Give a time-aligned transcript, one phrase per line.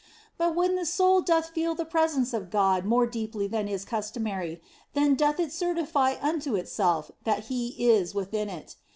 [0.35, 4.59] But when the soul doth feel the presence of God more deeply than is customary,
[4.95, 8.77] then doth it certify unto itself that He is within it.